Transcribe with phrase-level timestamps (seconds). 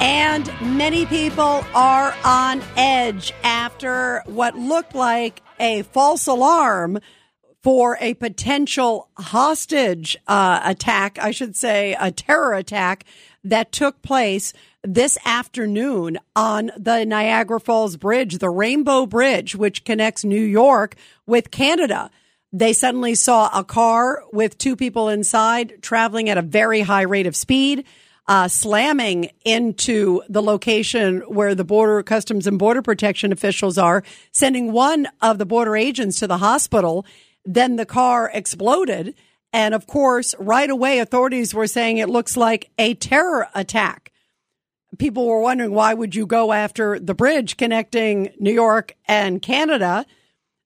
[0.00, 7.00] And many people are on edge after what looked like a false alarm
[7.64, 13.04] for a potential hostage uh, attack, I should say, a terror attack
[13.42, 14.52] that took place
[14.84, 20.94] this afternoon on the Niagara Falls Bridge, the Rainbow Bridge, which connects New York
[21.26, 22.10] with Canada.
[22.52, 27.26] They suddenly saw a car with two people inside traveling at a very high rate
[27.26, 27.84] of speed
[28.28, 34.70] uh, slamming into the location where the border customs and border protection officials are, sending
[34.70, 37.06] one of the border agents to the hospital.
[37.46, 39.14] Then the car exploded.
[39.52, 44.12] And of course, right away, authorities were saying it looks like a terror attack.
[44.98, 50.04] People were wondering why would you go after the bridge connecting New York and Canada?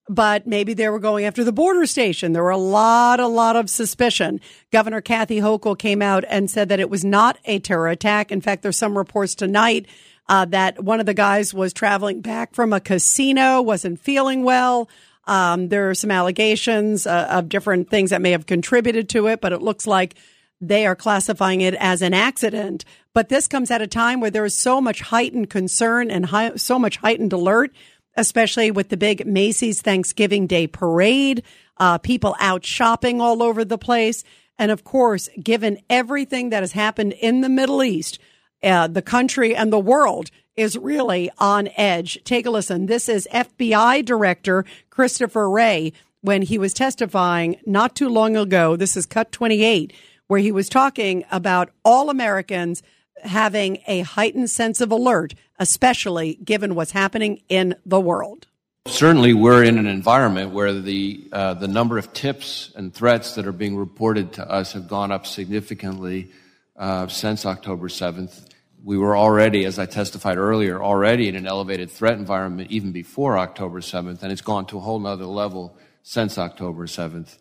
[0.08, 2.32] But maybe they were going after the border station.
[2.32, 4.40] There were a lot, a lot of suspicion.
[4.72, 8.32] Governor Kathy Hochul came out and said that it was not a terror attack.
[8.32, 9.86] In fact, there's some reports tonight
[10.28, 14.88] uh, that one of the guys was traveling back from a casino, wasn't feeling well.
[15.26, 19.40] Um, there are some allegations uh, of different things that may have contributed to it,
[19.40, 20.14] but it looks like
[20.60, 22.84] they are classifying it as an accident.
[23.14, 26.56] But this comes at a time where there is so much heightened concern and high,
[26.56, 27.72] so much heightened alert
[28.16, 31.42] especially with the big Macy's Thanksgiving Day parade,
[31.78, 34.24] uh, people out shopping all over the place.
[34.58, 38.18] And of course, given everything that has happened in the Middle East,
[38.62, 42.18] uh, the country and the world is really on edge.
[42.24, 42.86] Take a listen.
[42.86, 48.76] This is FBI Director Christopher Wray when he was testifying not too long ago.
[48.76, 49.92] This is cut 28,
[50.26, 52.82] where he was talking about all Americans
[53.22, 58.46] having a heightened sense of alert, especially given what's happening in the world.
[58.86, 63.46] Certainly, we're in an environment where the uh, the number of tips and threats that
[63.46, 66.30] are being reported to us have gone up significantly
[66.76, 68.48] uh, since October 7th.
[68.84, 73.38] We were already, as I testified earlier, already in an elevated threat environment even before
[73.38, 77.38] October 7th, and it's gone to a whole nother level since October 7th.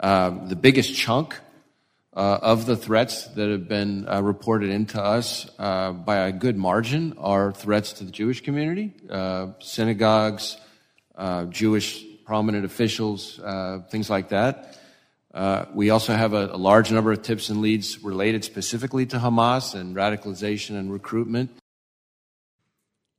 [0.00, 1.38] Um, the biggest chunk
[2.14, 6.56] uh, of the threats that have been uh, reported into us uh, by a good
[6.56, 10.56] margin are threats to the Jewish community, uh, synagogues,
[11.14, 14.76] uh, Jewish prominent officials, uh, things like that.
[15.74, 19.74] we also have a, a, large number of tips and leads related specifically to Hamas
[19.74, 21.50] and radicalization and recruitment.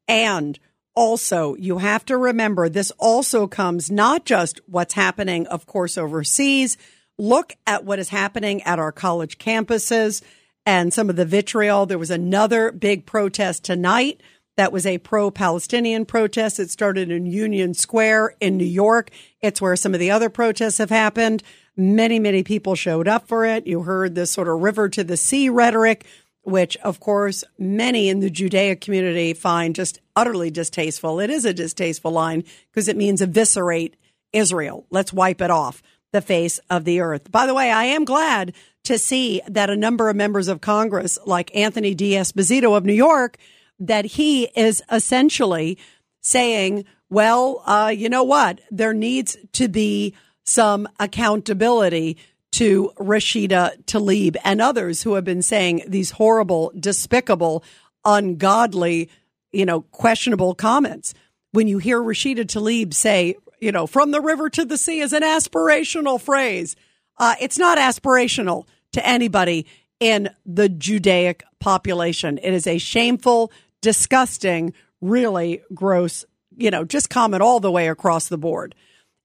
[0.07, 0.59] And
[0.93, 6.77] also, you have to remember this also comes not just what's happening, of course, overseas
[7.21, 10.23] look at what is happening at our college campuses
[10.65, 11.85] and some of the vitriol.
[11.85, 14.21] There was another big protest tonight
[14.57, 16.59] that was a pro Palestinian protest.
[16.59, 19.11] It started in Union Square in New York.
[19.39, 21.43] It's where some of the other protests have happened.
[21.77, 23.67] Many, many people showed up for it.
[23.67, 26.05] You heard this sort of river to the sea rhetoric,
[26.41, 31.19] which, of course, many in the Judaic community find just utterly distasteful.
[31.19, 33.95] It is a distasteful line because it means eviscerate
[34.33, 34.85] Israel.
[34.89, 37.31] Let's wipe it off the face of the earth.
[37.31, 41.17] By the way, I am glad to see that a number of members of Congress,
[41.25, 43.37] like Anthony D'Esposito of New York,
[43.79, 45.77] that he is essentially
[46.21, 48.61] saying, well, uh, you know what?
[48.71, 50.13] There needs to be
[50.43, 52.17] some accountability
[52.53, 57.63] to Rashida Tlaib and others who have been saying these horrible, despicable,
[58.03, 59.09] ungodly,
[59.51, 61.13] you know, questionable comments.
[61.51, 65.13] When you hear Rashida Tlaib say you know, from the river to the sea is
[65.13, 66.75] an aspirational phrase.
[67.17, 69.67] Uh, it's not aspirational to anybody
[69.99, 72.39] in the Judaic population.
[72.41, 76.25] It is a shameful, disgusting, really gross,
[76.57, 78.75] you know, just comment all the way across the board.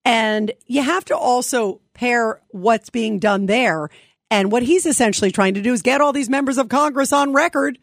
[0.05, 3.89] And you have to also pair what's being done there.
[4.31, 7.33] And what he's essentially trying to do is get all these members of Congress on
[7.33, 7.79] record,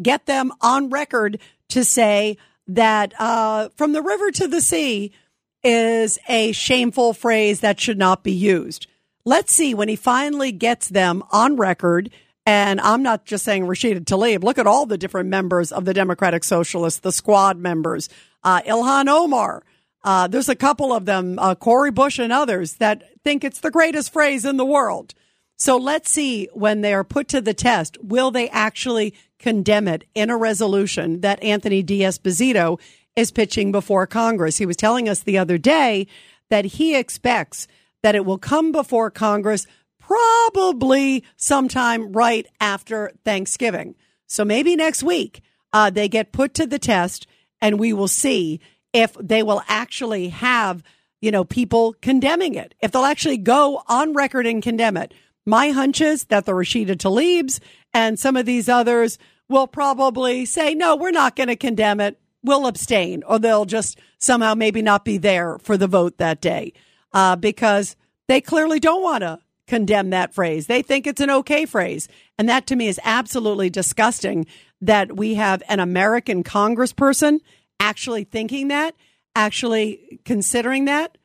[0.00, 1.40] get them on record
[1.70, 2.36] to say
[2.68, 5.12] that uh, from the river to the sea,
[5.62, 8.86] is a shameful phrase that should not be used.
[9.24, 12.10] Let's see when he finally gets them on record.
[12.46, 14.42] And I'm not just saying Rashida Tlaib.
[14.42, 18.08] Look at all the different members of the Democratic Socialists, the squad members,
[18.42, 19.62] uh, Ilhan Omar.
[20.02, 23.70] Uh, there's a couple of them, uh, Cori Bush and others that think it's the
[23.70, 25.14] greatest phrase in the world.
[25.56, 30.04] So let's see when they are put to the test, will they actually condemn it
[30.14, 32.80] in a resolution that Anthony D'Esposito
[33.16, 34.58] is pitching before Congress?
[34.58, 36.06] He was telling us the other day
[36.48, 37.66] that he expects
[38.02, 39.66] that it will come before Congress
[39.98, 43.94] probably sometime right after Thanksgiving.
[44.26, 45.42] So maybe next week
[45.72, 47.26] uh, they get put to the test
[47.60, 48.60] and we will see
[48.92, 50.82] if they will actually have,
[51.20, 55.14] you know, people condemning it, if they'll actually go on record and condemn it.
[55.46, 57.60] My hunch is that the Rashida Tlaibs
[57.92, 59.18] and some of these others
[59.48, 62.18] will probably say, no, we're not going to condemn it.
[62.42, 66.72] We'll abstain, or they'll just somehow maybe not be there for the vote that day
[67.12, 67.96] uh, because
[68.28, 70.66] they clearly don't want to condemn that phrase.
[70.66, 72.08] They think it's an okay phrase.
[72.38, 74.46] And that to me is absolutely disgusting
[74.80, 77.40] that we have an American congressperson
[77.78, 78.94] actually thinking that,
[79.36, 81.16] actually considering that.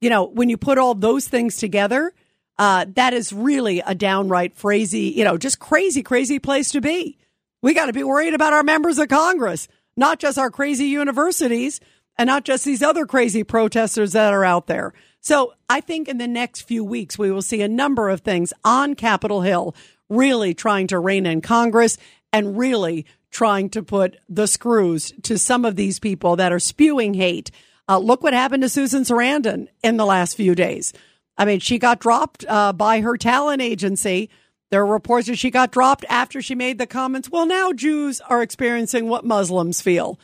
[0.00, 2.12] You know, when you put all those things together,
[2.58, 7.18] uh, that is really a downright crazy, you know, just crazy, crazy place to be.
[7.62, 11.80] We got to be worried about our members of Congress, not just our crazy universities
[12.16, 14.92] and not just these other crazy protesters that are out there.
[15.20, 18.52] So I think in the next few weeks, we will see a number of things
[18.64, 19.74] on Capitol Hill
[20.08, 21.96] really trying to rein in Congress
[22.32, 27.14] and really trying to put the screws to some of these people that are spewing
[27.14, 27.50] hate.
[27.88, 30.92] Uh, look what happened to Susan Sarandon in the last few days.
[31.36, 34.30] I mean, she got dropped uh, by her talent agency.
[34.74, 37.30] There are reports that she got dropped after she made the comments.
[37.30, 40.18] Well, now Jews are experiencing what Muslims feel.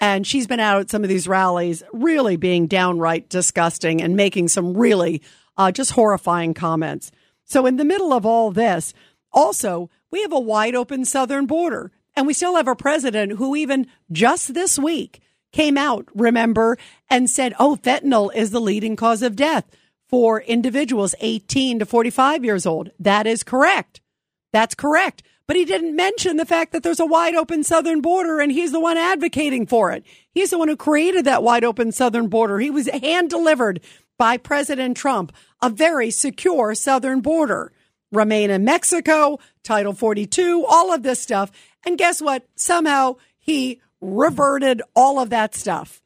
[0.00, 4.48] And she's been out at some of these rallies, really being downright disgusting and making
[4.48, 5.20] some really
[5.58, 7.12] uh, just horrifying comments.
[7.44, 8.94] So, in the middle of all this,
[9.34, 11.92] also, we have a wide open southern border.
[12.16, 15.20] And we still have a president who, even just this week,
[15.52, 16.78] came out, remember,
[17.10, 19.66] and said, oh, fentanyl is the leading cause of death
[20.10, 22.90] for individuals 18 to 45 years old.
[22.98, 24.00] That is correct.
[24.52, 25.22] That's correct.
[25.46, 28.72] But he didn't mention the fact that there's a wide open southern border and he's
[28.72, 30.04] the one advocating for it.
[30.32, 32.58] He's the one who created that wide open southern border.
[32.58, 33.80] He was hand delivered
[34.18, 37.72] by President Trump, a very secure southern border.
[38.12, 41.52] Remain in Mexico, Title 42, all of this stuff.
[41.86, 42.46] And guess what?
[42.56, 46.02] Somehow he reverted all of that stuff.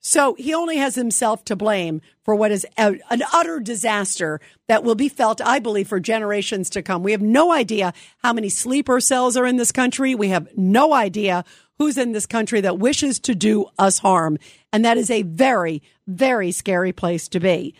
[0.00, 3.00] So he only has himself to blame for what is an
[3.32, 7.02] utter disaster that will be felt, I believe, for generations to come.
[7.02, 7.92] We have no idea
[8.22, 10.14] how many sleeper cells are in this country.
[10.14, 11.44] We have no idea
[11.78, 14.38] who's in this country that wishes to do us harm.
[14.72, 17.74] And that is a very, very scary place to be.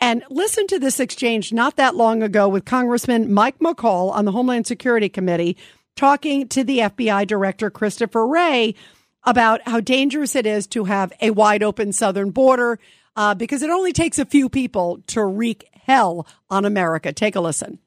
[0.00, 4.32] And listen to this exchange not that long ago with Congressman Mike McCaul on the
[4.32, 5.56] Homeland Security Committee
[5.96, 8.74] talking to the FBI Director Christopher Wray
[9.24, 12.78] about how dangerous it is to have a wide open southern border
[13.16, 17.12] uh, because it only takes a few people to wreak hell on America.
[17.12, 17.78] Take a listen.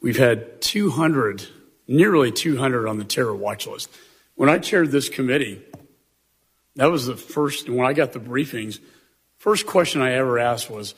[0.00, 1.46] We've had 200,
[1.88, 3.90] nearly 200 on the terror watch list.
[4.34, 5.62] When I chaired this committee,
[6.76, 8.78] that was the first, when I got the briefings,
[9.38, 10.94] first question I ever asked was,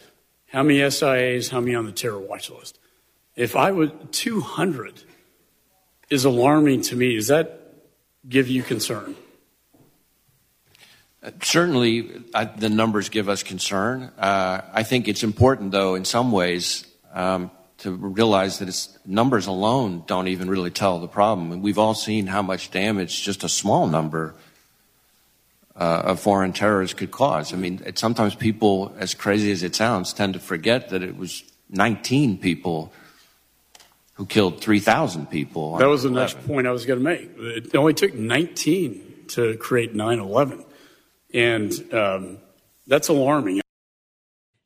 [0.47, 2.79] how many SIAs, how many on the terror watch list?
[3.37, 5.03] If I would, 200
[6.11, 7.15] is alarming to me.
[7.15, 7.61] Does that
[8.29, 9.15] give you concern?
[11.43, 14.13] Certainly, I, the numbers give us concern.
[14.19, 19.47] Uh, I think it's important, though, in some ways, um, to realize that it's, numbers
[19.47, 21.61] alone don't even really tell the problem.
[21.61, 24.35] We've all seen how much damage just a small number
[25.75, 27.53] uh, of foreign terrorists could cause.
[27.53, 31.17] I mean, it, sometimes people, as crazy as it sounds, tend to forget that it
[31.17, 32.93] was 19 people
[34.15, 35.77] who killed 3,000 people.
[35.79, 37.31] That was the next point I was going to make.
[37.39, 40.65] It only took 19 to create 9 11.
[41.33, 42.39] And um,
[42.87, 43.61] that's alarming.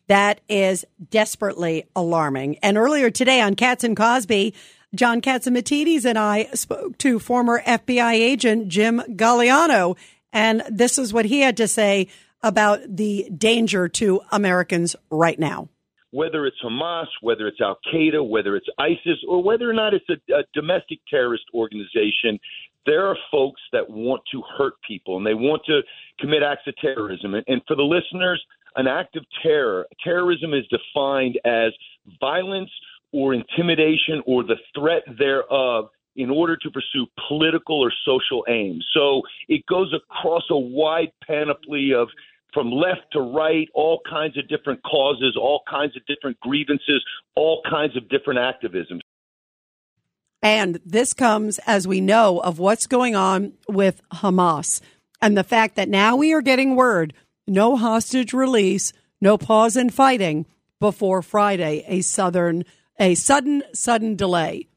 [0.08, 2.58] That is desperately alarming.
[2.58, 4.54] And earlier today on Cats and Cosby,
[4.94, 9.96] John Catsimatidis and I spoke to former FBI agent Jim Gagliano,
[10.32, 12.08] and this is what he had to say
[12.42, 15.68] about the danger to Americans right now.
[16.10, 20.04] Whether it's Hamas, whether it's Al Qaeda, whether it's ISIS, or whether or not it's
[20.10, 22.38] a, a domestic terrorist organization,
[22.86, 25.80] there are folks that want to hurt people and they want to
[26.18, 27.34] commit acts of terrorism.
[27.34, 28.42] And, for the listeners,
[28.76, 31.72] an act of terror, terrorism is defined as
[32.20, 32.70] violence
[33.12, 38.86] or intimidation or the threat thereof in order to pursue political or social aims.
[38.92, 42.08] So it goes across a wide panoply of
[42.52, 47.02] from left to right, all kinds of different causes, all kinds of different grievances,
[47.34, 49.00] all kinds of different activism.
[50.42, 54.80] And this comes, as we know, of what's going on with Hamas
[55.20, 57.14] and the fact that now we are getting word
[57.46, 60.46] no hostage release, no pause in fighting
[60.78, 62.64] before Friday, a southern
[62.98, 64.68] a sudden, sudden delay.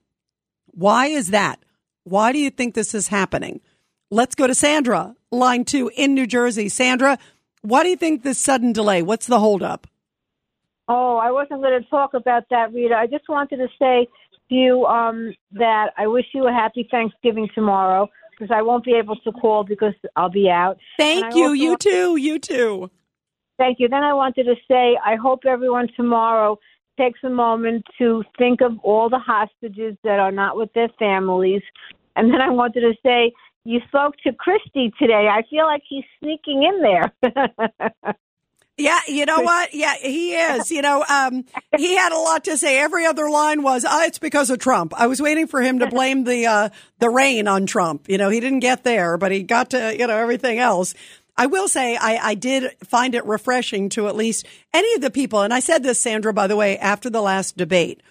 [0.67, 1.59] Why is that?
[2.03, 3.61] Why do you think this is happening?
[4.09, 6.69] Let's go to Sandra, line two in New Jersey.
[6.69, 7.17] Sandra,
[7.61, 9.01] why do you think this sudden delay?
[9.01, 9.87] What's the holdup?
[10.87, 12.95] Oh, I wasn't going to talk about that, Rita.
[12.95, 14.07] I just wanted to say
[14.49, 19.15] you um, that I wish you a happy Thanksgiving tomorrow because I won't be able
[19.17, 20.77] to call because I'll be out.
[20.97, 21.53] Thank you.
[21.53, 22.17] You too.
[22.17, 22.89] You too.
[23.57, 23.87] Thank you.
[23.87, 26.59] Then I wanted to say I hope everyone tomorrow
[26.97, 31.61] takes a moment to think of all the hostages that are not with their families.
[32.15, 33.31] And then I wanted to say
[33.63, 35.27] you spoke to Christie today.
[35.29, 38.13] I feel like he's sneaking in there.
[38.77, 39.73] Yeah, you know what?
[39.73, 40.69] Yeah, he is.
[40.69, 41.45] You know, um,
[41.77, 42.77] he had a lot to say.
[42.77, 45.87] Every other line was, oh, "It's because of Trump." I was waiting for him to
[45.89, 48.09] blame the uh, the rain on Trump.
[48.09, 50.93] You know, he didn't get there, but he got to you know everything else.
[51.37, 55.11] I will say I, I did find it refreshing to at least any of the
[55.11, 58.01] people, and I said this, Sandra, by the way, after the last debate.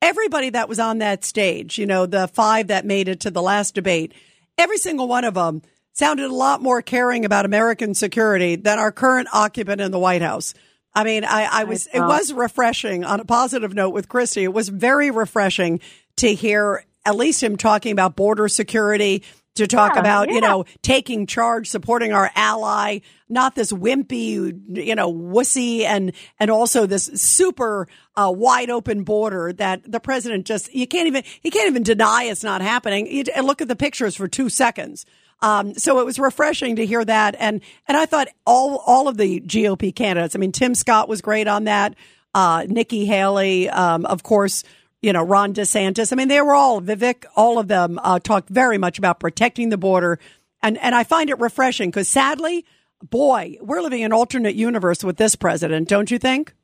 [0.00, 3.42] Everybody that was on that stage, you know, the five that made it to the
[3.42, 4.12] last debate,
[4.58, 8.92] every single one of them sounded a lot more caring about American security than our
[8.92, 10.54] current occupant in the White House.
[10.94, 14.44] I mean, I, I was, it was refreshing on a positive note with Christie.
[14.44, 15.80] It was very refreshing
[16.16, 19.22] to hear at least him talking about border security,
[19.54, 24.94] to talk Yeah, about, you know, taking charge, supporting our ally, not this wimpy, you
[24.94, 30.72] know, wussy and, and also this super uh, wide open border that the president just,
[30.74, 33.06] you can't even, he can't even deny it's not happening.
[33.06, 35.04] You, and look at the pictures for two seconds.
[35.42, 37.34] Um, so it was refreshing to hear that.
[37.38, 41.20] And, and I thought all, all of the GOP candidates, I mean, Tim Scott was
[41.20, 41.94] great on that.
[42.34, 44.62] Uh, Nikki Haley, um, of course,
[45.02, 46.12] you know, Ron DeSantis.
[46.12, 49.68] I mean, they were all, Vivek, all of them, uh, talked very much about protecting
[49.68, 50.18] the border.
[50.62, 52.64] And, and I find it refreshing because sadly,
[53.02, 56.54] boy, we're living in an alternate universe with this president, don't you think?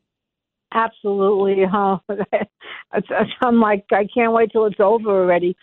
[0.72, 1.64] Absolutely.
[1.64, 1.98] Huh?
[3.40, 5.56] I'm like, I can't wait till it's over already.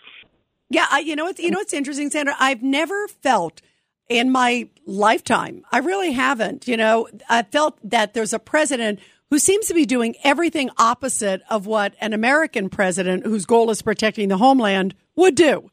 [0.68, 2.34] Yeah, I, you know it's you know it's interesting, Sandra.
[2.38, 3.62] I've never felt
[4.08, 5.62] in my lifetime.
[5.70, 6.66] I really haven't.
[6.68, 11.42] You know, I felt that there's a president who seems to be doing everything opposite
[11.50, 15.70] of what an American president, whose goal is protecting the homeland, would do.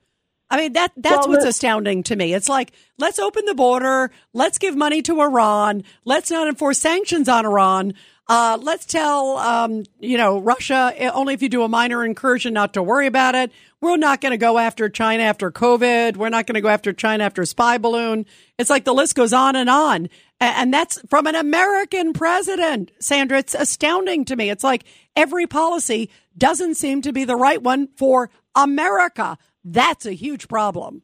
[0.53, 2.31] I mean that that's Well, what's astounding to me.
[2.35, 7.27] It's like let's open the border, let's give money to Iran, let's not enforce sanctions
[7.27, 7.95] on Iran.
[8.27, 12.53] Uh, let's tell um, you know Russia eh, only if you do a minor incursion,
[12.53, 13.51] not to worry about it.
[13.81, 16.17] We're not going to go after China after COVID.
[16.17, 18.27] We're not going to go after China after spy balloon.
[18.59, 20.07] It's like the list goes on and on,
[20.39, 22.91] and that's from an American president.
[22.99, 24.51] Sandra, it's astounding to me.
[24.51, 24.83] It's like
[25.15, 29.39] every policy doesn't seem to be the right one for America.
[29.63, 31.03] That's a huge problem.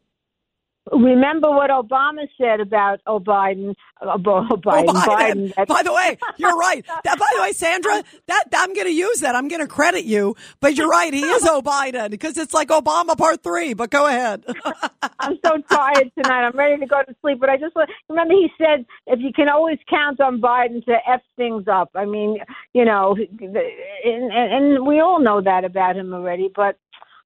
[0.91, 5.53] Remember what Obama said about oh, Biden, uh, Oh, Biden, Biden.
[5.53, 5.67] Biden.
[5.67, 6.85] By the way, you're right.
[7.03, 9.35] That, by the way, Sandra, that I'm going to use that.
[9.35, 10.35] I'm going to credit you.
[10.59, 11.13] But you're right.
[11.13, 13.73] He is O Biden because it's like Obama Part Three.
[13.73, 14.43] But go ahead.
[15.19, 16.45] I'm so tired tonight.
[16.45, 17.39] I'm ready to go to sleep.
[17.39, 17.75] But I just
[18.09, 21.91] remember he said if you can always count on Biden to f things up.
[21.95, 22.37] I mean,
[22.73, 26.49] you know, and, and we all know that about him already.
[26.53, 26.77] But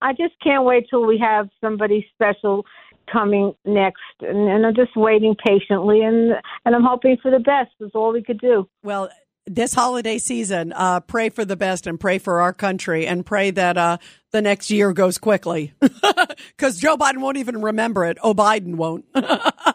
[0.04, 2.66] I just can't wait till we have somebody special
[3.12, 6.34] coming next, and, and I'm just waiting patiently, and
[6.66, 7.72] and I'm hoping for the best.
[7.80, 8.68] Is all we could do.
[8.84, 9.10] well,
[9.46, 13.52] this holiday season, uh, pray for the best and pray for our country and pray
[13.52, 13.98] that uh,
[14.32, 18.18] the next year goes quickly because Joe Biden won't even remember it.
[18.22, 19.06] Oh, Biden won't.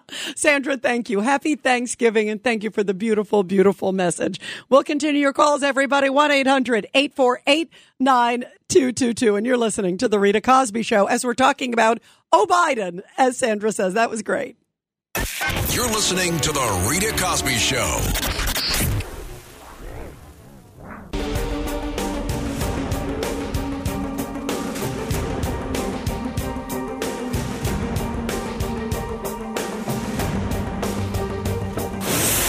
[0.37, 1.21] Sandra, thank you.
[1.21, 4.41] Happy Thanksgiving and thank you for the beautiful, beautiful message.
[4.69, 6.09] We'll continue your calls, everybody.
[6.11, 9.37] 1 800 848 9222.
[9.37, 11.99] And you're listening to The Rita Cosby Show as we're talking about
[12.31, 13.95] Oh, Biden, as Sandra says.
[13.95, 14.57] That was great.
[15.71, 18.38] You're listening to The Rita Cosby Show.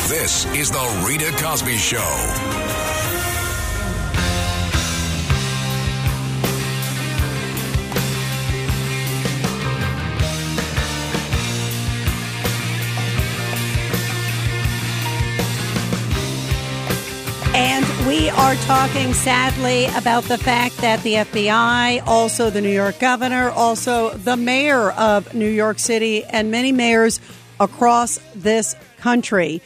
[0.09, 1.99] This is The Rita Cosby Show.
[17.53, 22.97] And we are talking sadly about the fact that the FBI, also the New York
[22.97, 27.21] governor, also the mayor of New York City, and many mayors
[27.59, 29.61] across this country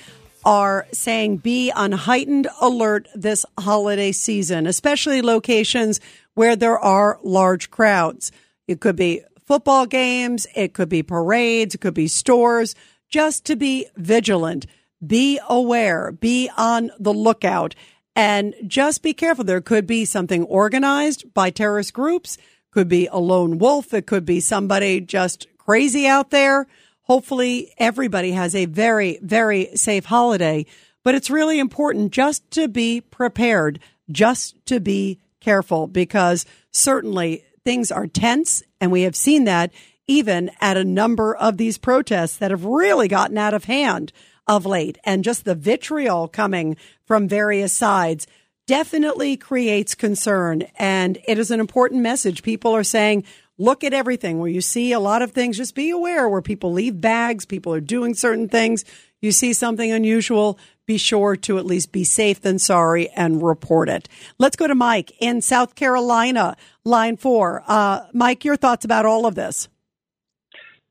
[0.46, 6.00] are saying be on heightened alert this holiday season, especially locations
[6.34, 8.32] where there are large crowds.
[8.68, 12.76] It could be football games, it could be parades, it could be stores,
[13.10, 14.66] just to be vigilant
[15.06, 17.76] be aware, be on the lookout.
[18.16, 19.44] And just be careful.
[19.44, 22.38] There could be something organized by terrorist groups,
[22.72, 26.68] could be a lone wolf, it could be somebody just crazy out there.
[27.04, 30.66] Hopefully, everybody has a very, very safe holiday.
[31.04, 33.80] But it's really important just to be prepared,
[34.10, 38.64] just to be careful, because certainly things are tense.
[38.80, 39.72] And we have seen that
[40.08, 44.12] even at a number of these protests that have really gotten out of hand
[44.48, 44.98] of late.
[45.06, 48.28] And just the vitriol coming from various sides
[48.68, 50.64] definitely creates concern.
[50.78, 52.44] And it is an important message.
[52.44, 53.24] People are saying,
[53.64, 55.58] look at everything where you see a lot of things.
[55.58, 58.84] Just be aware where people leave bags, people are doing certain things.
[59.22, 63.88] You see something unusual, be sure to at least be safe than sorry and report
[63.88, 64.10] it.
[64.38, 67.64] Let's go to Mike in South Carolina, line four.
[67.66, 69.70] Uh, Mike, your thoughts about all of this?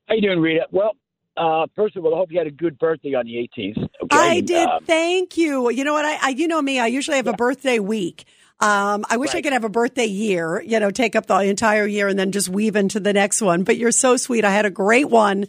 [0.09, 0.67] How you doing, Rita?
[0.71, 0.97] Well,
[1.37, 3.88] uh, first of all, I hope you had a good birthday on the 18th.
[4.05, 4.17] Okay?
[4.17, 4.67] I did.
[4.67, 5.71] Uh, Thank you.
[5.71, 6.05] You know what?
[6.05, 6.79] I, I you know me.
[6.79, 8.25] I usually have a birthday week.
[8.62, 10.62] Um, I wish I could have a birthday year.
[10.62, 13.64] You know, take up the entire year and then just weave into the next one.
[13.64, 14.45] But you're so sweet.
[14.45, 15.47] I had a great one,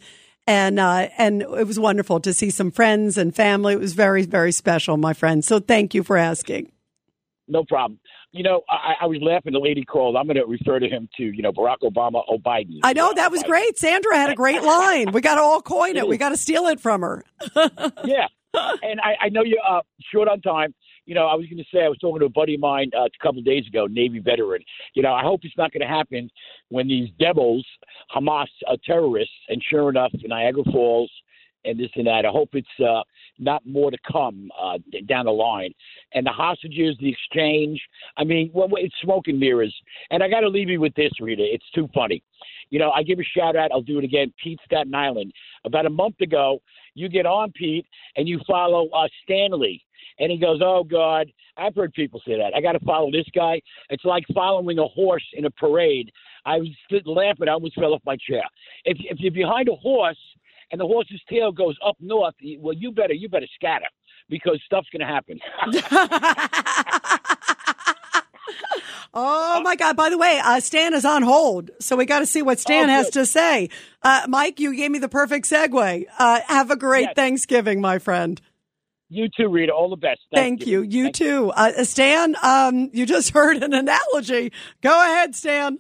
[0.48, 3.74] and uh, and it was wonderful to see some friends and family.
[3.74, 5.46] It was very very special, my friend.
[5.46, 6.72] So thank you for asking.
[7.48, 8.00] no problem.
[8.36, 9.53] You know, I, I was laughing.
[9.53, 10.15] The lady called.
[10.15, 12.79] I'm going to refer to him to you know Barack Obama or Biden.
[12.82, 13.77] I know that was great.
[13.77, 15.12] Sandra had a great line.
[15.12, 15.98] We got to all coin it.
[15.98, 17.24] It We got to steal it from her.
[18.05, 18.25] Yeah,
[18.82, 20.74] and I, I know you're uh, short on time.
[21.06, 22.92] You know, I was going to say I was talking to a buddy of mine
[22.98, 24.64] uh, a couple of days ago, Navy veteran.
[24.94, 26.30] You know, I hope it's not going to happen
[26.70, 27.66] when these devils,
[28.16, 31.12] Hamas uh, terrorists, and sure enough, Niagara Falls
[31.66, 32.26] and this and that.
[32.26, 33.02] I hope it's uh,
[33.40, 35.74] not more to come uh, down the line.
[36.14, 37.82] And the hostages, the exchange.
[38.18, 39.74] I mean, well, it's smoke and mirrors.
[40.12, 41.44] And I got to leave you with this, Rita.
[41.44, 42.24] It's too funny.
[42.70, 43.72] You know, I give a shout out.
[43.72, 44.34] I'll do it again.
[44.42, 45.32] Pete Staten Island.
[45.66, 46.62] About a month ago,
[46.96, 49.84] you get on Pete and you follow uh, Stanley.
[50.20, 51.32] And he goes, Oh, God.
[51.55, 52.53] I've heard people say that.
[52.55, 53.62] I got to follow this guy.
[53.89, 56.12] It's like following a horse in a parade.
[56.46, 56.70] I was
[57.05, 57.48] laughing.
[57.48, 58.41] I almost fell off my chair.
[58.86, 60.17] If, if you're behind a horse
[60.72, 63.86] and the horse's tail goes up north, well, you better you better scatter
[64.30, 65.39] because stuff's going to happen.
[69.15, 69.95] Oh my God!
[69.95, 72.89] By the way, uh, Stan is on hold, so we got to see what Stan
[72.89, 73.69] Oh, has to say.
[74.02, 76.06] Uh, Mike, you gave me the perfect segue.
[76.17, 77.13] Uh, have a great Yes.
[77.15, 78.41] Thanksgiving, my friend.
[79.13, 79.71] You too, Rita.
[79.71, 80.21] All the best.
[80.34, 80.82] Thank you.
[80.82, 82.36] You Thank too, uh, Stan.
[82.41, 84.52] Um, you just heard an analogy.
[84.82, 85.80] Go ahead, Stan.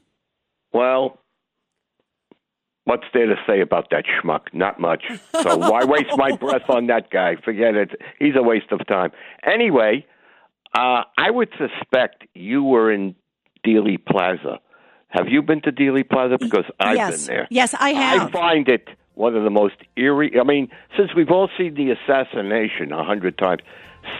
[0.71, 1.19] Well,
[2.85, 4.53] what's there to say about that schmuck?
[4.53, 5.03] Not much.
[5.41, 7.35] So why waste my breath on that guy?
[7.43, 7.91] Forget it.
[8.19, 9.11] He's a waste of time.
[9.45, 10.05] Anyway,
[10.75, 13.15] uh, I would suspect you were in
[13.65, 14.59] Dealey Plaza.
[15.09, 16.37] Have you been to Dealey Plaza?
[16.39, 17.47] Because I've yes, been there.
[17.51, 18.29] yes, I have.
[18.29, 20.39] I find it one of the most eerie.
[20.39, 23.61] I mean, since we've all seen the assassination a hundred times,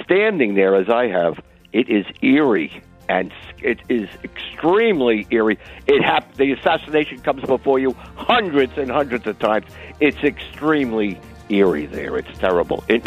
[0.04, 1.40] standing there as I have,
[1.72, 5.60] it is eerie and it is extremely eerie.
[5.88, 9.66] It hap- The assassination comes before you hundreds and hundreds of times.
[10.00, 12.18] It's extremely eerie there.
[12.18, 12.84] It's terrible.
[12.88, 13.06] It,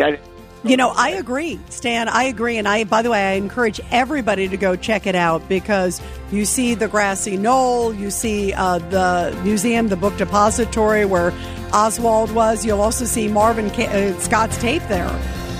[0.66, 2.08] You know, I agree, Stan.
[2.08, 2.56] I agree.
[2.56, 6.00] And I, by the way, I encourage everybody to go check it out because
[6.32, 11.32] you see the grassy knoll, you see uh, the museum, the book depository where
[11.72, 12.64] Oswald was.
[12.64, 15.08] You'll also see Marvin Ca- uh, Scott's tape there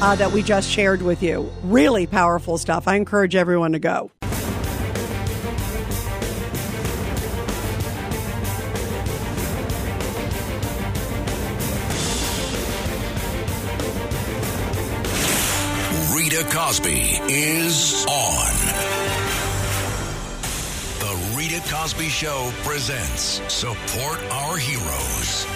[0.01, 1.51] uh, that we just shared with you.
[1.63, 2.89] Really powerful stuff.
[2.89, 4.11] I encourage everyone to go.
[16.51, 18.55] Cosby is on.
[21.01, 25.47] The Rita Cosby Show presents Support Our Heroes.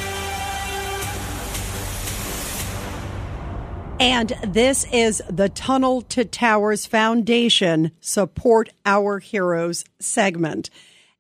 [4.01, 10.71] And this is the Tunnel to Towers Foundation Support Our Heroes segment.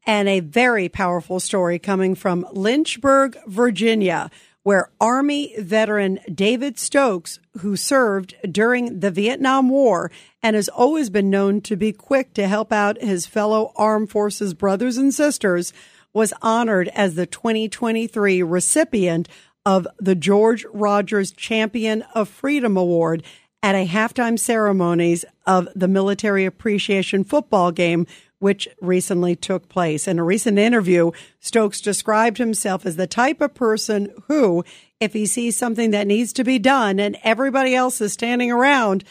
[0.06, 4.30] And a very powerful story coming from Lynchburg, Virginia,
[4.62, 10.10] where Army veteran David Stokes, who served during the Vietnam War
[10.42, 14.54] and has always been known to be quick to help out his fellow armed forces
[14.54, 15.72] brothers and sisters,
[16.12, 19.28] was honored as the 2023 recipient
[19.64, 23.22] of the George Rogers Champion of Freedom Award
[23.62, 28.06] at a halftime ceremonies of the Military Appreciation football game,
[28.40, 30.08] which recently took place.
[30.08, 34.64] In a recent interview, Stokes described himself as the type of person who,
[34.98, 39.04] if he sees something that needs to be done and everybody else is standing around,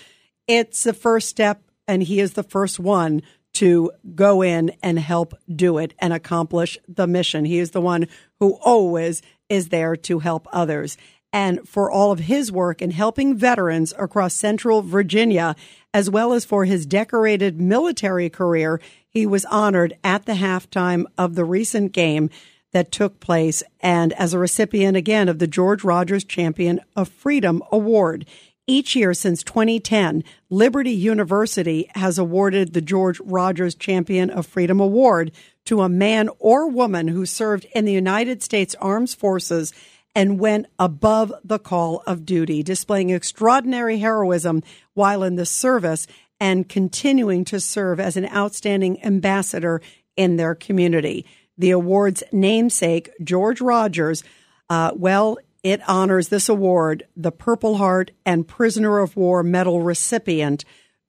[0.47, 3.21] it's the first step and he is the first one
[3.53, 7.45] to go in and help do it and accomplish the mission.
[7.45, 8.07] He is the one
[8.39, 10.97] who always is there to help others.
[11.31, 15.55] And for all of his work in helping veterans across central Virginia,
[15.93, 18.81] as well as for his decorated military career.
[19.07, 22.29] He was honored at the halftime of the recent game
[22.71, 27.63] that took place and as a recipient again of the George Rogers Champion of Freedom
[27.71, 28.25] Award.
[28.67, 35.31] Each year since 2010, Liberty University has awarded the George Rogers Champion of Freedom Award
[35.65, 39.73] to a man or woman who served in the United States Armed Forces
[40.15, 46.07] and went above the call of duty, displaying extraordinary heroism while in the service
[46.39, 49.81] and continuing to serve as an outstanding ambassador
[50.15, 51.25] in their community.
[51.57, 54.23] The award's namesake, George Rogers,
[54.69, 60.63] uh, well, it honors this award the Purple Heart and Prisoner of War Medal recipient,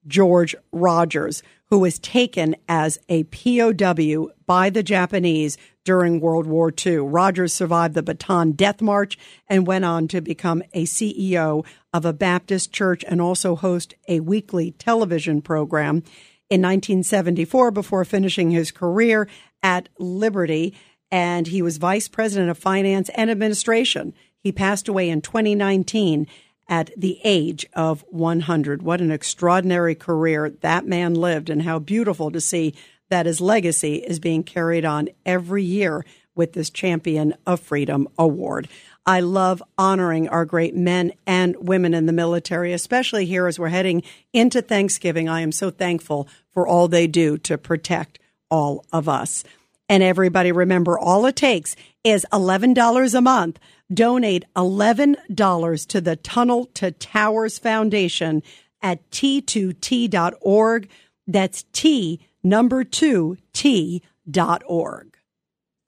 [0.07, 6.97] George Rogers, who was taken as a POW by the Japanese during World War II.
[6.99, 9.17] Rogers survived the Bataan Death March
[9.49, 14.21] and went on to become a CEO of a Baptist church and also host a
[14.21, 16.03] weekly television program.
[16.51, 19.29] In 1974, before finishing his career
[19.63, 20.75] at Liberty,
[21.13, 24.15] and he was vice president of finance and administration.
[24.43, 26.27] He passed away in 2019
[26.71, 28.81] at the age of 100.
[28.81, 32.75] What an extraordinary career that man lived, and how beautiful to see
[33.11, 38.69] that his legacy is being carried on every year with this Champion of Freedom Award.
[39.05, 43.69] I love honoring our great men and women in the military, especially here as we're
[43.69, 45.29] heading into Thanksgiving.
[45.29, 49.43] I am so thankful for all they do to protect all of us.
[49.89, 53.59] And everybody remember, all it takes is $11 a month.
[53.93, 58.43] Donate $11 to the Tunnel to Towers Foundation
[58.83, 60.89] at t2t.org.
[61.27, 65.20] That's T number two T dot org.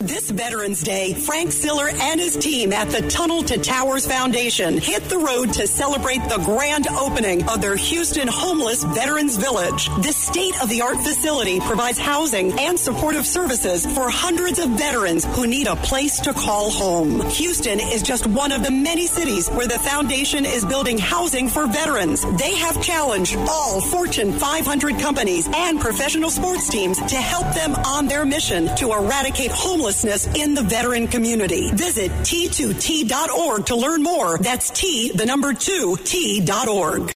[0.03, 5.05] This Veterans Day, Frank Siller and his team at the Tunnel to Towers Foundation hit
[5.05, 9.89] the road to celebrate the grand opening of their Houston Homeless Veterans Village.
[10.01, 15.25] This state of the art facility provides housing and supportive services for hundreds of veterans
[15.37, 17.25] who need a place to call home.
[17.31, 21.69] Houston is just one of the many cities where the foundation is building housing for
[21.69, 22.23] veterans.
[22.41, 28.09] They have challenged all Fortune 500 companies and professional sports teams to help them on
[28.09, 29.92] their mission to eradicate homelessness
[30.35, 31.71] in the veteran community.
[31.71, 34.39] Visit T2T.org to learn more.
[34.39, 37.13] That's T, the number two, T.org.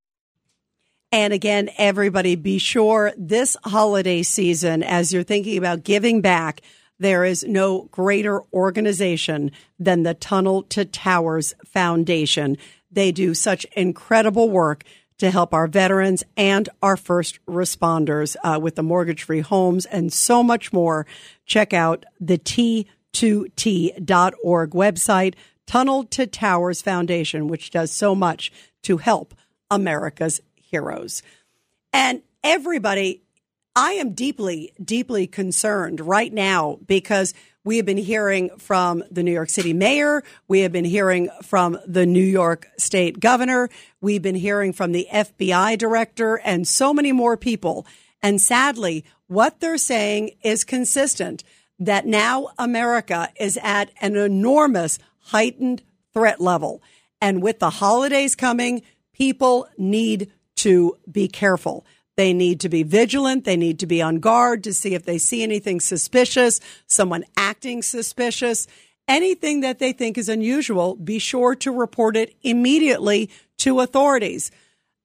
[1.11, 6.61] And again, everybody be sure this holiday season, as you're thinking about giving back,
[6.99, 12.59] there is no greater organization than the Tunnel to Towers Foundation.
[12.91, 14.85] They do such incredible work
[15.19, 20.13] to help our veterans and our first responders uh, with the mortgage free homes and
[20.13, 21.07] so much more.
[21.45, 22.87] Check out the T2T.org
[24.71, 25.35] website,
[25.67, 28.53] Tunnel to Towers Foundation, which does so much
[28.83, 29.35] to help
[29.71, 31.23] America's heroes.
[31.93, 33.23] And everybody,
[33.75, 37.35] I am deeply, deeply concerned right now because
[37.67, 40.23] we have been hearing from the New York City mayor.
[40.47, 43.69] We have been hearing from the New York state governor.
[44.01, 47.85] We've been hearing from the FBI director and so many more people.
[48.23, 51.43] And sadly, what they're saying is consistent
[51.81, 55.83] that now America is at an enormous heightened
[56.15, 56.81] threat level.
[57.21, 61.85] And with the holidays coming, people need to be careful.
[62.17, 63.45] They need to be vigilant.
[63.45, 67.83] They need to be on guard to see if they see anything suspicious, someone acting
[67.83, 68.67] suspicious,
[69.07, 70.97] anything that they think is unusual.
[70.97, 74.51] Be sure to report it immediately to authorities.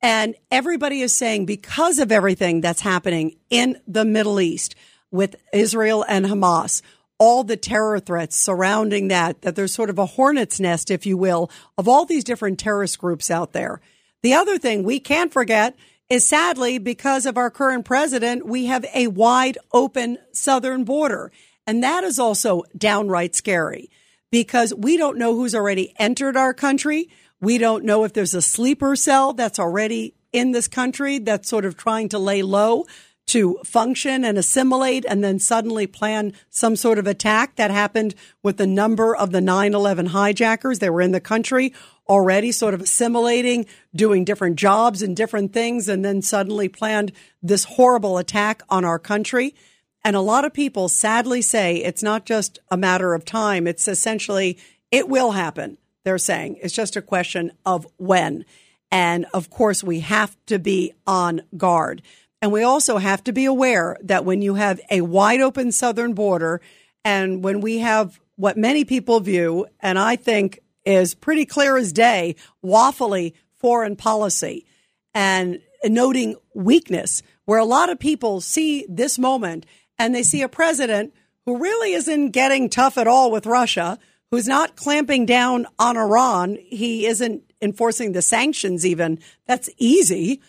[0.02, 4.76] And everybody is saying because of everything that's happening in the Middle East
[5.12, 6.82] with Israel and Hamas,
[7.20, 11.18] all the terror threats surrounding that, that there's sort of a hornet's nest, if you
[11.18, 13.80] will, of all these different terrorist groups out there.
[14.24, 15.76] The other thing we can't forget
[16.12, 21.32] is sadly because of our current president, we have a wide open southern border.
[21.66, 23.90] And that is also downright scary
[24.30, 27.10] because we don't know who's already entered our country.
[27.40, 31.64] We don't know if there's a sleeper cell that's already in this country that's sort
[31.64, 32.88] of trying to lay low
[33.32, 38.14] to function and assimilate and then suddenly plan some sort of attack that happened
[38.44, 40.80] with a number of the 9-11 hijackers.
[40.80, 41.74] They were in the country
[42.10, 43.66] already sort of assimilating,
[43.96, 49.00] doing different jobs and different things, and then suddenly planned this horrible attack on our
[49.00, 49.56] country.
[50.04, 53.66] And a lot of people sadly say it's not just a matter of time.
[53.66, 54.58] It's essentially,
[54.92, 55.78] it will happen.
[56.04, 58.44] They're saying it's just a question of when.
[58.92, 62.02] And of course, we have to be on guard.
[62.42, 66.14] And we also have to be aware that when you have a wide open southern
[66.14, 66.62] border
[67.06, 71.94] and when we have what many people view, and I think is pretty clear as
[71.94, 74.66] day, waffly foreign policy
[75.14, 79.66] and noting weakness, where a lot of people see this moment
[80.00, 81.14] and they see a president
[81.46, 84.00] who really isn't getting tough at all with Russia,
[84.32, 86.58] who's not clamping down on Iran.
[86.68, 89.20] He isn't enforcing the sanctions, even.
[89.46, 90.42] That's easy.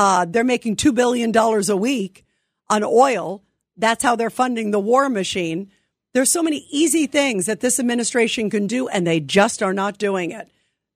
[0.00, 2.24] Uh, they're making $2 billion a week
[2.70, 3.42] on oil.
[3.76, 5.70] That's how they're funding the war machine.
[6.14, 9.98] There's so many easy things that this administration can do, and they just are not
[9.98, 10.48] doing it.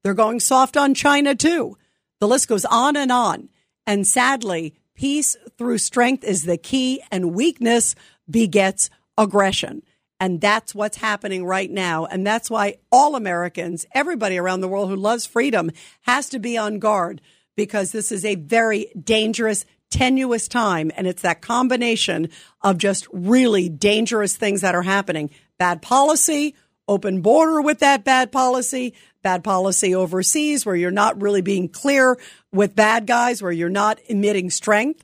[0.03, 1.77] They're going soft on China, too.
[2.19, 3.51] The list goes on and on.
[3.87, 7.95] And sadly, peace through strength is the key, and weakness
[8.31, 8.89] begets
[9.19, 9.83] aggression.
[10.19, 12.07] And that's what's happening right now.
[12.07, 15.73] And that's why all Americans, everybody around the world who loves freedom,
[16.05, 17.21] has to be on guard
[17.57, 20.91] because this is a very dangerous, tenuous time.
[20.97, 22.31] And it's that combination
[22.63, 26.55] of just really dangerous things that are happening bad policy,
[26.89, 32.19] open border with that bad policy, bad policy overseas where you're not really being clear
[32.53, 35.03] with bad guys, where you're not emitting strength.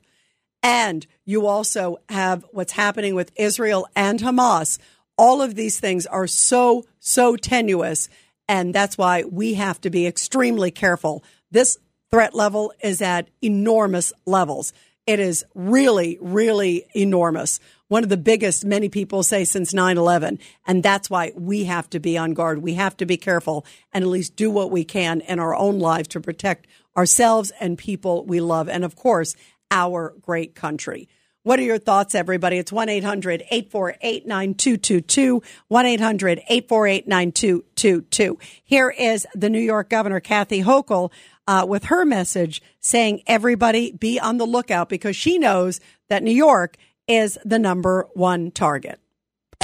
[0.63, 4.77] And you also have what's happening with Israel and Hamas.
[5.17, 8.09] All of these things are so, so tenuous.
[8.47, 11.23] And that's why we have to be extremely careful.
[11.49, 11.77] This
[12.11, 14.73] threat level is at enormous levels.
[15.07, 17.59] It is really, really enormous.
[17.87, 20.37] One of the biggest, many people say, since 9 11.
[20.67, 22.61] And that's why we have to be on guard.
[22.61, 25.79] We have to be careful and at least do what we can in our own
[25.79, 28.67] lives to protect ourselves and people we love.
[28.67, 29.35] And of course,
[29.71, 31.07] our great country.
[31.43, 32.57] What are your thoughts, everybody?
[32.57, 35.41] It's 1 800 848 9222.
[35.69, 38.37] 1 800 848 9222.
[38.63, 41.09] Here is the New York Governor, Kathy Hochul,
[41.47, 46.31] uh, with her message saying, everybody be on the lookout because she knows that New
[46.31, 46.77] York
[47.07, 48.99] is the number one target.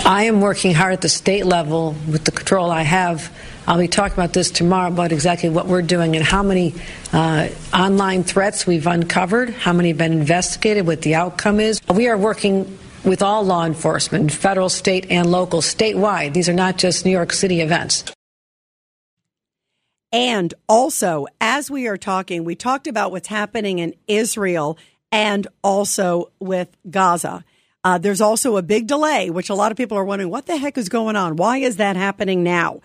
[0.06, 3.36] I am working hard at the state level with the control I have.
[3.68, 6.76] I'll be talking about this tomorrow about exactly what we're doing and how many
[7.12, 11.82] uh, online threats we've uncovered, how many have been investigated, what the outcome is.
[11.94, 16.34] We are working with all law enforcement, federal, state, and local, statewide.
[16.34, 18.06] These are not just New York City events.
[20.12, 24.78] And also, as we are talking, we talked about what's happening in Israel
[25.12, 27.43] and also with Gaza.
[27.84, 30.58] Uh, there's also a big delay, which a lot of people are wondering what the
[30.58, 31.36] heck is going on?
[31.36, 32.82] Why is that happening now?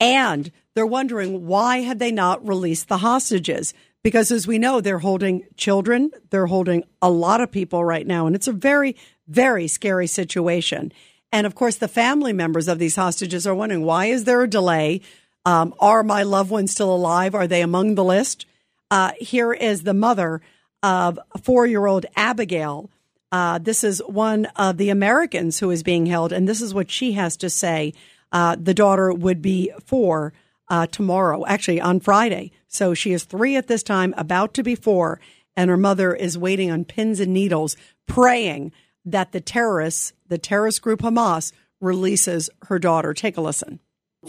[0.00, 3.72] And they're wondering why have they not released the hostages?
[4.02, 8.26] Because as we know, they're holding children, they're holding a lot of people right now,
[8.26, 8.96] and it's a very,
[9.28, 10.92] very scary situation.
[11.32, 14.48] And of course, the family members of these hostages are wondering why is there a
[14.48, 15.00] delay?
[15.44, 17.34] Um, are my loved ones still alive?
[17.34, 18.46] Are they among the list?
[18.90, 20.40] Uh, here is the mother
[20.82, 22.90] of four year old Abigail
[23.34, 26.88] uh, this is one of the Americans who is being held, and this is what
[26.88, 27.92] she has to say.
[28.30, 30.32] Uh, the daughter would be four
[30.68, 32.52] uh, tomorrow, actually on Friday.
[32.68, 35.20] So she is three at this time, about to be four,
[35.56, 37.76] and her mother is waiting on pins and needles,
[38.06, 38.70] praying
[39.04, 43.12] that the terrorists, the terrorist group Hamas, releases her daughter.
[43.12, 43.80] Take a listen.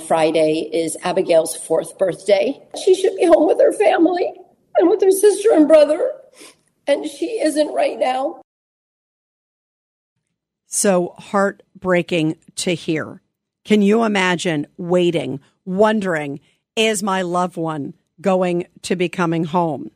[0.08, 2.62] Friday is Abigail's fourth birthday.
[2.84, 4.34] She should be home with her family
[4.78, 6.12] and with her sister and brother,
[6.88, 8.42] and she isn't right now
[10.76, 13.22] so heartbreaking to hear.
[13.64, 16.40] Can you imagine waiting, wondering,
[16.76, 19.90] is my loved one going to be coming home?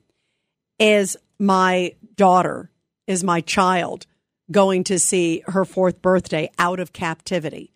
[0.79, 2.71] Is my daughter,
[3.05, 4.05] is my child
[4.49, 7.73] going to see her fourth birthday out of captivity?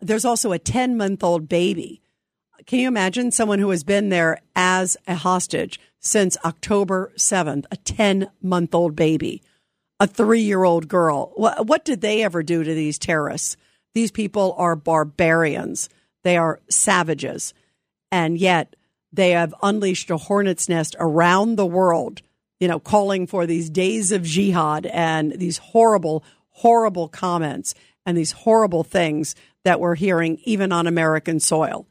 [0.00, 2.02] There's also a 10 month old baby.
[2.66, 7.76] Can you imagine someone who has been there as a hostage since October 7th, a
[7.76, 9.42] 10 month old baby?
[10.00, 11.32] a three year old girl.
[11.36, 13.56] What, what did they ever do to these terrorists?
[13.94, 15.88] These people are barbarians.
[16.24, 17.54] They are savages.
[18.10, 18.74] And yet
[19.12, 22.22] they have unleashed a hornet's nest around the world,
[22.58, 27.74] you know, calling for these days of jihad and these horrible, horrible comments
[28.06, 31.86] and these horrible things that we're hearing even on American soil.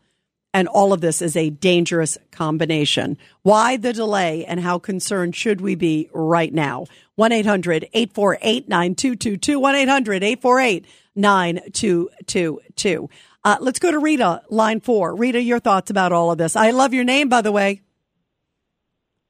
[0.54, 3.18] And all of this is a dangerous combination.
[3.44, 6.88] Why the delay and how concerned should we be right now?
[7.16, 9.60] 1 800 848 9222.
[9.60, 13.10] 1 800 848 9222.
[13.44, 15.16] Uh, let's go to Rita, line four.
[15.16, 16.56] Rita, your thoughts about all of this.
[16.56, 17.82] I love your name, by the way.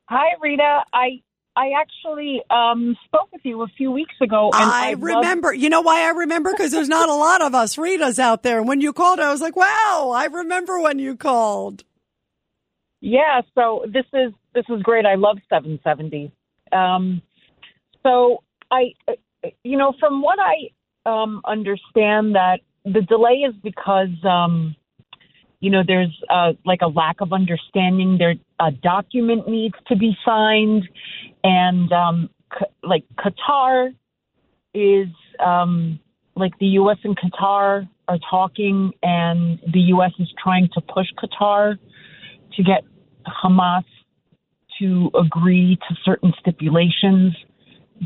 [0.07, 0.83] Hi, Rita.
[0.91, 1.21] I
[1.59, 4.49] I actually um, spoke with you a few weeks ago.
[4.53, 5.49] And I, I remember.
[5.49, 6.51] Loved- you know why I remember?
[6.53, 8.59] Because there's not a lot of us Ritas out there.
[8.59, 11.83] And when you called, I was like, "Wow, I remember when you called."
[13.01, 13.41] Yeah.
[13.55, 15.05] So this is this is great.
[15.05, 16.31] I love 770.
[16.71, 17.21] Um,
[18.03, 18.41] so
[18.71, 18.93] I,
[19.63, 24.77] you know, from what I um, understand, that the delay is because um,
[25.59, 28.17] you know, there's uh, like a lack of understanding.
[28.17, 30.87] There, a document needs to be signed,
[31.43, 33.93] and um, c- like Qatar
[34.73, 35.07] is
[35.43, 35.99] um,
[36.35, 36.97] like the U.S.
[37.03, 40.11] and Qatar are talking, and the U.S.
[40.19, 41.77] is trying to push Qatar
[42.55, 42.83] to get
[43.27, 43.83] Hamas
[44.79, 47.35] to agree to certain stipulations,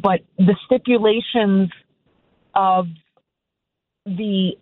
[0.02, 1.70] but the stipulations
[2.56, 2.88] of
[4.06, 4.54] the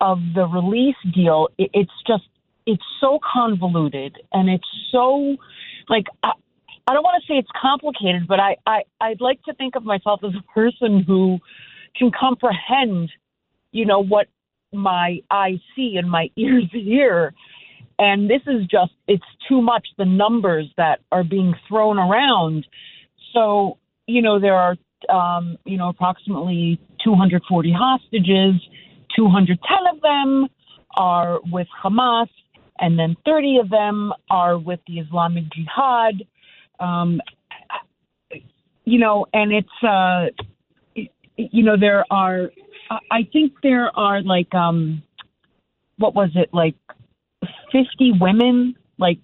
[0.00, 2.24] of the release deal, it's just
[2.66, 5.36] it's so convoluted and it's so
[5.88, 6.32] like I,
[6.88, 9.84] I don't want to say it's complicated, but I, I I'd like to think of
[9.84, 11.38] myself as a person who
[11.96, 13.10] can comprehend,
[13.72, 14.28] you know, what
[14.72, 17.34] my eyes see and my ears hear.
[17.98, 22.66] And this is just, it's too much the numbers that are being thrown around.
[23.32, 24.76] So, you know, there are,
[25.08, 28.60] um, you know, approximately 240 hostages.
[29.16, 30.48] 210 of them
[30.96, 32.28] are with Hamas,
[32.78, 36.22] and then 30 of them are with the Islamic Jihad.
[36.80, 37.20] Um,
[38.84, 40.26] you know, and it's, uh,
[41.36, 42.50] you know, there are,
[43.10, 45.02] I think there are like, um,
[45.98, 46.76] what was it, like
[47.72, 49.18] 50 women, like,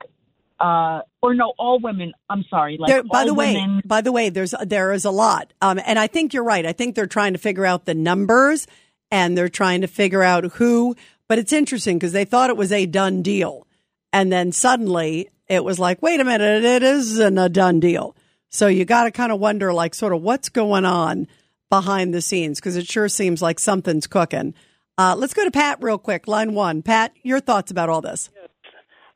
[0.59, 2.13] uh, or no, all women.
[2.29, 2.77] I'm sorry.
[2.79, 5.53] Like, There- by all the way, women- by the way, there's there is a lot,
[5.61, 6.65] um, and I think you're right.
[6.65, 8.67] I think they're trying to figure out the numbers,
[9.11, 10.95] and they're trying to figure out who.
[11.33, 13.67] But it's interesting because they thought it was a done deal,
[14.13, 18.15] and then suddenly it was like, wait a minute, it isn't a done deal.
[18.51, 21.27] So you got to kind of wonder, like, sort of what's going on
[21.71, 24.53] behind the scenes because it sure seems like something's cooking.
[24.99, 26.83] Uh, let's go to Pat real quick, line one.
[26.83, 28.29] Pat, your thoughts about all this?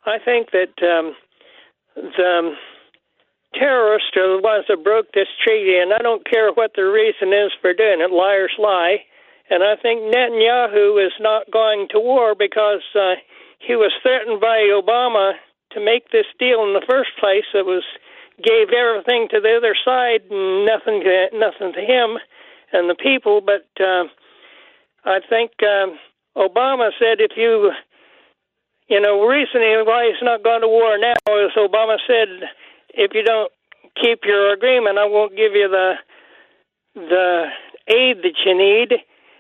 [0.07, 1.15] I think that um,
[1.97, 2.57] the um,
[3.53, 7.35] terrorists are the ones that broke this treaty, and I don't care what the reason
[7.35, 8.11] is for doing it.
[8.11, 9.05] Liars lie.
[9.51, 13.15] And I think Netanyahu is not going to war because uh,
[13.59, 15.35] he was threatened by Obama
[15.73, 17.45] to make this deal in the first place.
[17.53, 17.85] That was
[18.43, 22.19] gave everything to the other side, and nothing to nothing to him
[22.73, 23.41] and the people.
[23.41, 24.05] But uh,
[25.05, 25.99] I think um,
[26.37, 27.73] Obama said if you
[28.89, 32.49] you know, recently why he's not going to war now is Obama said,
[32.95, 33.51] if you don't
[34.01, 35.95] keep your agreement, I won't give you the
[36.95, 37.45] the
[37.89, 38.95] aid that you need.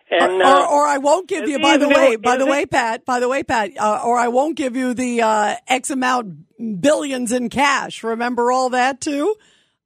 [0.08, 1.58] And or, uh, or, or I won't give you.
[1.58, 3.04] By the way, though- by the it- way, Pat.
[3.04, 3.72] By the way, Pat.
[3.78, 8.02] Uh, or I won't give you the uh, X amount billions in cash.
[8.04, 9.34] Remember all that too,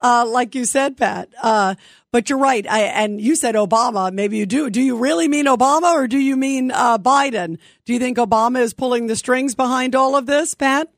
[0.02, 1.30] uh, like you said, Pat.
[1.42, 1.74] Uh,
[2.12, 2.66] but you're right.
[2.68, 4.12] I, and you said Obama.
[4.12, 4.68] Maybe you do.
[4.68, 7.59] Do you really mean Obama, or do you mean uh, Biden?
[7.87, 10.88] Do you think Obama is pulling the strings behind all of this, Pat?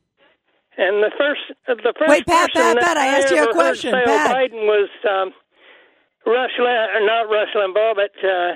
[0.75, 3.93] And the first, uh, the first Wait, Pat, Pat, Pat, I asked you a question,
[3.93, 4.35] Pat.
[4.35, 5.31] Biden was um,
[6.25, 8.53] Rush, or not Rush Limbaugh, but uh,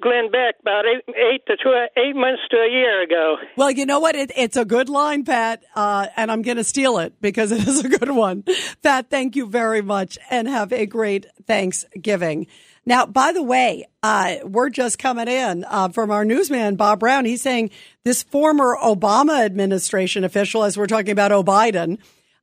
[0.00, 3.36] Glenn Beck, about eight, eight to tw- eight months to a year ago.
[3.56, 4.14] Well, you know what?
[4.14, 7.66] It, it's a good line, Pat, uh, and I'm going to steal it because it
[7.66, 8.44] is a good one.
[8.82, 12.46] Pat, thank you very much and have a great Thanksgiving.
[12.86, 17.24] Now, by the way, uh, we're just coming in uh, from our newsman, Bob Brown.
[17.24, 17.70] He's saying
[18.04, 21.98] this former Obama administration official, as we're talking about O'Biden,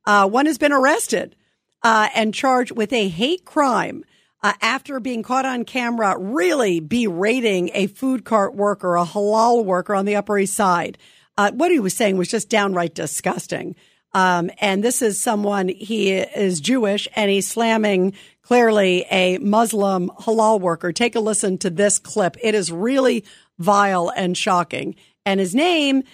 [0.06, 1.34] uh, one has been arrested
[1.82, 4.04] uh, and charged with a hate crime
[4.42, 9.94] uh, after being caught on camera really berating a food cart worker, a halal worker
[9.94, 10.98] on the Upper East Side.
[11.36, 13.74] Uh, what he was saying was just downright disgusting.
[14.12, 20.60] Um, and this is someone, he is Jewish and he's slamming clearly a Muslim halal
[20.60, 20.92] worker.
[20.92, 22.36] Take a listen to this clip.
[22.42, 23.24] It is really
[23.58, 24.94] vile and shocking.
[25.26, 26.04] And his name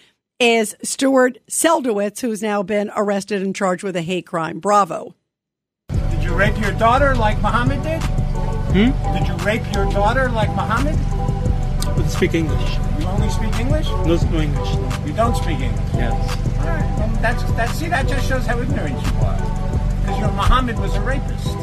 [0.40, 4.58] is Stuart Seldowitz, who's now been arrested and charged with a hate crime.
[4.58, 5.14] Bravo.
[6.34, 8.02] You rape your daughter like Muhammad did?
[8.02, 8.90] Hmm?
[9.14, 10.98] Did you rape your daughter like Muhammad?
[11.94, 12.74] But speak English.
[12.98, 13.86] You only speak English?
[13.86, 14.74] No, no English.
[14.74, 15.06] No.
[15.06, 15.94] You don't speak English.
[15.94, 16.10] Yes.
[16.58, 16.98] All right.
[16.98, 17.68] Well, that's that.
[17.70, 19.38] See, that just shows how ignorant you are.
[20.00, 21.54] Because your Muhammad was a rapist.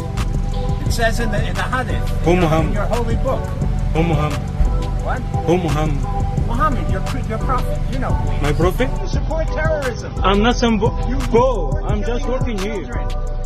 [0.88, 2.07] It says in the in the Hadith.
[2.23, 2.67] Who Muhammad?
[2.67, 3.43] In your holy book.
[3.93, 4.39] Oh Muhammad.
[5.03, 5.21] What?
[5.49, 5.99] Oh Muhammad.
[6.47, 7.77] Muhammad, your your prophet.
[7.91, 8.13] You know.
[8.13, 8.41] who is.
[8.41, 8.89] My prophet?
[9.01, 10.13] You support terrorism.
[10.23, 11.77] I'm not some bo- You go.
[11.84, 13.40] I'm just working little here.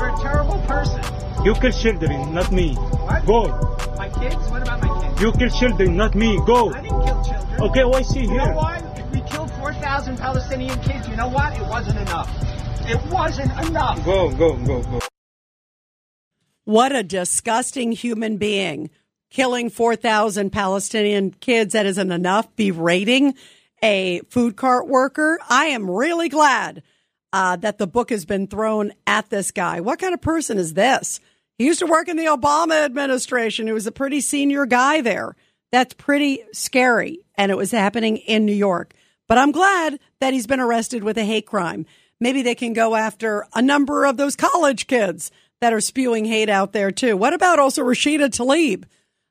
[0.00, 0.08] Children.
[0.08, 1.44] You're a terrible person.
[1.44, 2.74] You kill children, not me.
[2.74, 3.26] What?
[3.26, 3.48] Go.
[3.96, 4.36] My kids?
[4.50, 5.20] What about my kids?
[5.20, 6.40] You kill children, not me.
[6.46, 6.72] Go.
[6.72, 7.60] I didn't kill children.
[7.62, 8.46] Okay, oh, I see You here.
[8.46, 8.98] know what?
[8.98, 11.56] If we killed 4,000 Palestinian kids, you know what?
[11.56, 12.30] It wasn't enough.
[12.88, 14.04] It wasn't enough.
[14.04, 15.00] Go, go, go, go.
[16.64, 18.90] What a disgusting human being.
[19.30, 22.54] Killing 4,000 Palestinian kids, that isn't enough.
[22.56, 23.34] Berating
[23.82, 25.38] a food cart worker.
[25.48, 26.82] I am really glad
[27.32, 29.80] uh, that the book has been thrown at this guy.
[29.80, 31.20] What kind of person is this?
[31.58, 33.66] He used to work in the Obama administration.
[33.66, 35.36] He was a pretty senior guy there.
[35.72, 37.20] That's pretty scary.
[37.36, 38.94] And it was happening in New York.
[39.28, 41.86] But I'm glad that he's been arrested with a hate crime.
[42.18, 46.48] Maybe they can go after a number of those college kids that are spewing hate
[46.48, 47.16] out there too.
[47.16, 48.84] What about also Rashida Tlaib?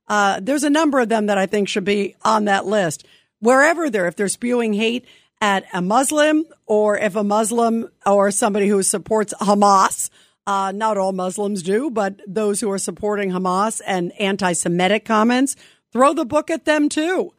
[0.07, 3.05] Uh, there's a number of them that I think should be on that list.
[3.39, 5.05] Wherever they're, if they're spewing hate
[5.41, 10.09] at a Muslim or if a Muslim or somebody who supports Hamas,
[10.47, 15.55] uh, not all Muslims do, but those who are supporting Hamas and anti Semitic comments,
[15.91, 17.33] throw the book at them too.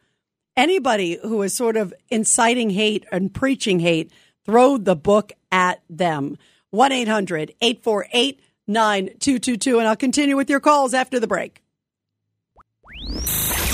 [0.57, 4.11] Anybody who is sort of inciting hate and preaching hate,
[4.45, 6.37] throw the book at them.
[6.71, 9.79] 1 800 848 9222.
[9.79, 11.61] And I'll continue with your calls after the break.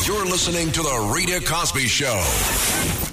[0.06, 3.07] You're listening to The Rita Cosby Show.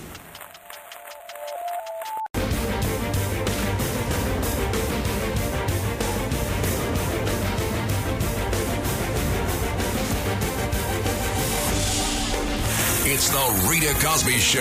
[13.26, 14.60] It's The Rita Cosby Show.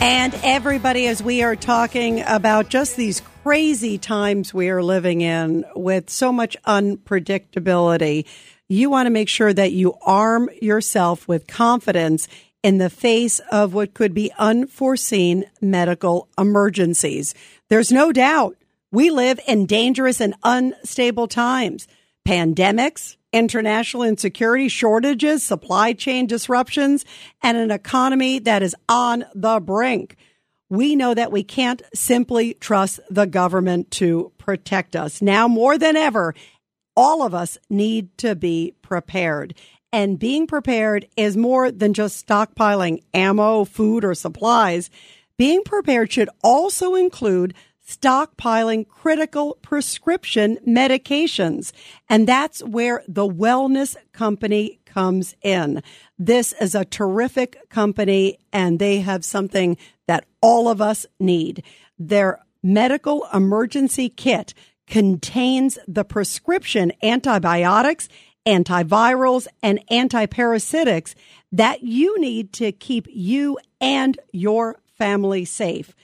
[0.00, 5.64] And everybody, as we are talking about just these crazy times we are living in
[5.74, 8.26] with so much unpredictability,
[8.68, 12.28] you want to make sure that you arm yourself with confidence
[12.64, 17.34] in the face of what could be unforeseen medical emergencies.
[17.68, 18.56] There's no doubt
[18.90, 21.86] we live in dangerous and unstable times.
[22.26, 27.04] Pandemics, international insecurity, shortages, supply chain disruptions,
[27.42, 30.16] and an economy that is on the brink.
[30.70, 35.20] We know that we can't simply trust the government to protect us.
[35.20, 36.34] Now more than ever,
[36.96, 39.54] all of us need to be prepared.
[39.94, 44.90] And being prepared is more than just stockpiling ammo, food, or supplies.
[45.38, 47.54] Being prepared should also include
[47.88, 51.70] stockpiling critical prescription medications.
[52.08, 55.80] And that's where the Wellness Company comes in.
[56.18, 59.76] This is a terrific company and they have something
[60.08, 61.62] that all of us need.
[62.00, 64.54] Their medical emergency kit
[64.88, 68.08] contains the prescription antibiotics,
[68.46, 71.14] antivirals, and antiparasitics
[71.52, 75.94] that you need to keep you and your family safe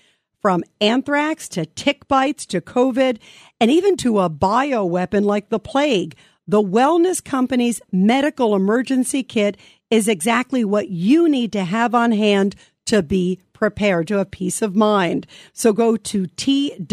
[0.41, 3.19] from anthrax to tick bites to COVID
[3.61, 6.17] and even to a bioweapon like the plague.
[6.49, 9.57] The Wellness Company's medical emergency kit
[9.91, 14.63] is exactly what you need to have on hand to be prepared, to have peace
[14.63, 15.27] of mind.
[15.53, 16.87] So go to twc.health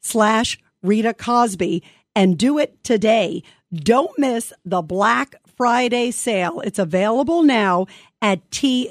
[0.00, 1.82] slash Rita Cosby
[2.18, 3.42] and do it today.
[3.72, 6.60] Don't miss the Black Friday sale.
[6.62, 7.86] It's available now
[8.20, 8.88] at twc.health,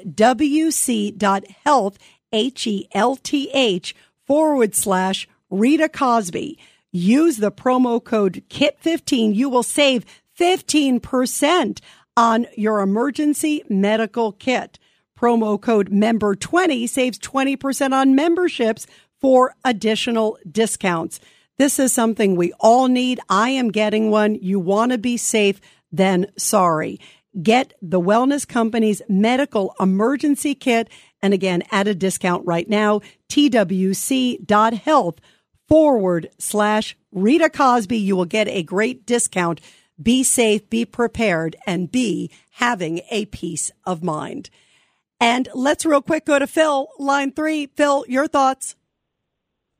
[2.32, 3.94] H E L T H
[4.26, 6.58] forward slash Rita Cosby.
[6.90, 9.34] Use the promo code KIT15.
[9.34, 10.06] You will save
[10.40, 11.80] 15%
[12.16, 14.78] on your emergency medical kit.
[15.20, 18.86] Promo code member 20 saves 20% on memberships
[19.20, 21.20] for additional discounts.
[21.58, 23.20] This is something we all need.
[23.28, 24.36] I am getting one.
[24.36, 27.00] You want to be safe, then sorry.
[27.42, 30.88] Get the Wellness Company's medical emergency kit.
[31.20, 35.20] And again, at a discount right now, twc.health
[35.68, 37.98] forward slash Rita Cosby.
[37.98, 39.60] You will get a great discount.
[40.00, 44.48] Be safe, be prepared, and be having a peace of mind.
[45.20, 47.66] And let's real quick go to Phil, line three.
[47.66, 48.76] Phil, your thoughts.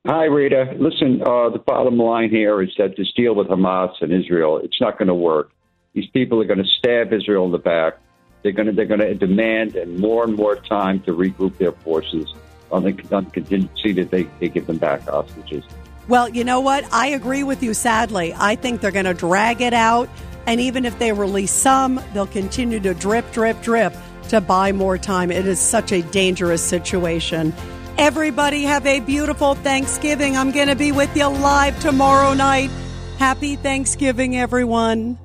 [0.09, 0.74] Hi, Rita.
[0.78, 4.80] Listen, uh, the bottom line here is that this deal with Hamas and Israel, it's
[4.80, 5.50] not going to work.
[5.92, 7.98] These people are going to stab Israel in the back.
[8.42, 11.72] They're going to they're going to demand and more and more time to regroup their
[11.72, 12.24] forces
[12.72, 15.62] on the, on the contingency that they, they give them back hostages.
[16.09, 16.90] Well, you know what?
[16.90, 18.32] I agree with you, sadly.
[18.34, 20.09] I think they're going to drag it out.
[20.46, 23.94] And even if they release some, they'll continue to drip, drip, drip
[24.30, 25.30] to buy more time.
[25.30, 27.52] It is such a dangerous situation.
[27.99, 30.36] Everybody have a beautiful Thanksgiving.
[30.36, 32.70] I'm going to be with you live tomorrow night.
[33.18, 35.18] Happy Thanksgiving, everyone.